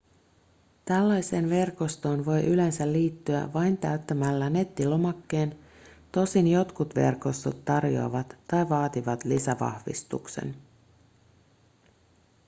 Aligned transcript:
tällaiseen 0.85 1.49
verkostoon 1.49 2.25
voi 2.25 2.45
yleensä 2.45 2.91
liittyä 2.91 3.53
vain 3.53 3.77
täyttämällä 3.77 4.49
nettilomakkeen 4.49 5.59
tosin 6.11 6.47
jotkut 6.47 6.95
verkostot 6.95 7.65
tarjoavat 7.65 8.37
tai 8.47 8.69
vaativat 8.69 9.23
lisävahvistuksen 9.25 10.55